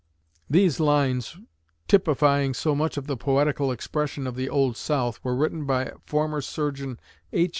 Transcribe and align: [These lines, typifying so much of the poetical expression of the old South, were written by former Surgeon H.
[These 0.49 0.79
lines, 0.79 1.37
typifying 1.87 2.55
so 2.55 2.73
much 2.73 2.97
of 2.97 3.05
the 3.05 3.15
poetical 3.15 3.71
expression 3.71 4.25
of 4.25 4.33
the 4.35 4.49
old 4.49 4.75
South, 4.75 5.19
were 5.23 5.35
written 5.35 5.63
by 5.67 5.91
former 6.07 6.41
Surgeon 6.41 6.99
H. 7.31 7.49